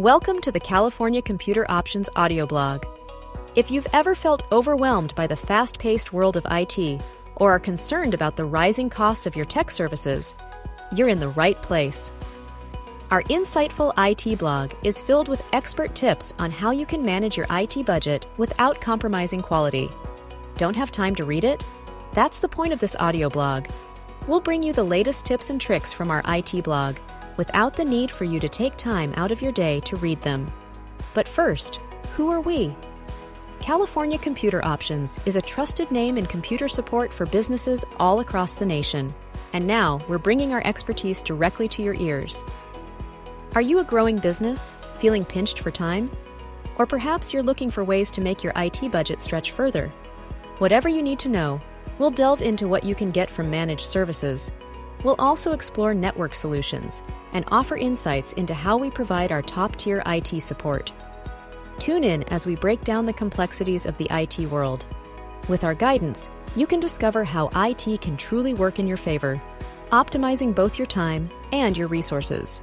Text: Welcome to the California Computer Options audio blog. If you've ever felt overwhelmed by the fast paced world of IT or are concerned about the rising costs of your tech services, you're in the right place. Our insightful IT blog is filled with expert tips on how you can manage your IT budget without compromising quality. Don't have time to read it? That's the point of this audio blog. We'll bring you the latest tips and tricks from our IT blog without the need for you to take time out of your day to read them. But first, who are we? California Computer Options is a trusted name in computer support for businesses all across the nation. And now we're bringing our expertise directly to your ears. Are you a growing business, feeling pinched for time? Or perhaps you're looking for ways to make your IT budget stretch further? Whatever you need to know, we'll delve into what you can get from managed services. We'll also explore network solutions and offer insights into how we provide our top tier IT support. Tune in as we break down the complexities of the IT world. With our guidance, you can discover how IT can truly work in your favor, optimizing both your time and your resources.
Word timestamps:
Welcome 0.00 0.40
to 0.40 0.50
the 0.50 0.58
California 0.58 1.22
Computer 1.22 1.70
Options 1.70 2.10
audio 2.16 2.46
blog. 2.46 2.84
If 3.54 3.70
you've 3.70 3.86
ever 3.92 4.16
felt 4.16 4.42
overwhelmed 4.50 5.14
by 5.14 5.28
the 5.28 5.36
fast 5.36 5.78
paced 5.78 6.12
world 6.12 6.36
of 6.36 6.44
IT 6.50 7.00
or 7.36 7.52
are 7.52 7.60
concerned 7.60 8.12
about 8.12 8.34
the 8.34 8.44
rising 8.44 8.90
costs 8.90 9.24
of 9.24 9.36
your 9.36 9.44
tech 9.44 9.70
services, 9.70 10.34
you're 10.90 11.08
in 11.08 11.20
the 11.20 11.28
right 11.28 11.56
place. 11.62 12.10
Our 13.12 13.22
insightful 13.22 13.92
IT 13.96 14.36
blog 14.40 14.72
is 14.82 15.00
filled 15.00 15.28
with 15.28 15.46
expert 15.52 15.94
tips 15.94 16.34
on 16.40 16.50
how 16.50 16.72
you 16.72 16.86
can 16.86 17.04
manage 17.04 17.36
your 17.36 17.46
IT 17.48 17.86
budget 17.86 18.26
without 18.36 18.80
compromising 18.80 19.42
quality. 19.42 19.88
Don't 20.56 20.74
have 20.74 20.90
time 20.90 21.14
to 21.14 21.24
read 21.24 21.44
it? 21.44 21.64
That's 22.14 22.40
the 22.40 22.48
point 22.48 22.72
of 22.72 22.80
this 22.80 22.96
audio 22.98 23.28
blog. 23.28 23.66
We'll 24.26 24.40
bring 24.40 24.64
you 24.64 24.72
the 24.72 24.82
latest 24.82 25.24
tips 25.24 25.50
and 25.50 25.60
tricks 25.60 25.92
from 25.92 26.10
our 26.10 26.24
IT 26.26 26.64
blog 26.64 26.96
without 27.36 27.74
the 27.76 27.84
need 27.84 28.10
for 28.10 28.24
you 28.24 28.40
to 28.40 28.48
take 28.48 28.76
time 28.76 29.12
out 29.16 29.32
of 29.32 29.42
your 29.42 29.52
day 29.52 29.80
to 29.80 29.96
read 29.96 30.20
them. 30.22 30.50
But 31.14 31.28
first, 31.28 31.80
who 32.16 32.30
are 32.30 32.40
we? 32.40 32.74
California 33.60 34.18
Computer 34.18 34.64
Options 34.64 35.18
is 35.24 35.36
a 35.36 35.40
trusted 35.42 35.90
name 35.90 36.18
in 36.18 36.26
computer 36.26 36.68
support 36.68 37.12
for 37.12 37.24
businesses 37.24 37.84
all 37.98 38.20
across 38.20 38.54
the 38.54 38.66
nation. 38.66 39.14
And 39.52 39.66
now 39.66 40.04
we're 40.08 40.18
bringing 40.18 40.52
our 40.52 40.62
expertise 40.64 41.22
directly 41.22 41.68
to 41.68 41.82
your 41.82 41.94
ears. 41.94 42.44
Are 43.54 43.62
you 43.62 43.78
a 43.78 43.84
growing 43.84 44.18
business, 44.18 44.74
feeling 44.98 45.24
pinched 45.24 45.60
for 45.60 45.70
time? 45.70 46.10
Or 46.76 46.86
perhaps 46.86 47.32
you're 47.32 47.42
looking 47.42 47.70
for 47.70 47.84
ways 47.84 48.10
to 48.10 48.20
make 48.20 48.42
your 48.42 48.52
IT 48.56 48.90
budget 48.90 49.20
stretch 49.20 49.52
further? 49.52 49.92
Whatever 50.58 50.88
you 50.88 51.02
need 51.02 51.18
to 51.20 51.28
know, 51.28 51.60
we'll 51.98 52.10
delve 52.10 52.42
into 52.42 52.68
what 52.68 52.84
you 52.84 52.94
can 52.94 53.10
get 53.12 53.30
from 53.30 53.50
managed 53.50 53.86
services. 53.86 54.50
We'll 55.02 55.16
also 55.18 55.52
explore 55.52 55.92
network 55.94 56.34
solutions 56.34 57.02
and 57.32 57.44
offer 57.48 57.76
insights 57.76 58.32
into 58.34 58.54
how 58.54 58.76
we 58.76 58.90
provide 58.90 59.32
our 59.32 59.42
top 59.42 59.76
tier 59.76 60.02
IT 60.06 60.40
support. 60.40 60.92
Tune 61.78 62.04
in 62.04 62.22
as 62.24 62.46
we 62.46 62.54
break 62.54 62.84
down 62.84 63.04
the 63.04 63.12
complexities 63.12 63.84
of 63.84 63.98
the 63.98 64.06
IT 64.10 64.38
world. 64.50 64.86
With 65.48 65.64
our 65.64 65.74
guidance, 65.74 66.30
you 66.56 66.66
can 66.66 66.80
discover 66.80 67.24
how 67.24 67.50
IT 67.54 68.00
can 68.00 68.16
truly 68.16 68.54
work 68.54 68.78
in 68.78 68.86
your 68.86 68.96
favor, 68.96 69.42
optimizing 69.90 70.54
both 70.54 70.78
your 70.78 70.86
time 70.86 71.28
and 71.52 71.76
your 71.76 71.88
resources. 71.88 72.62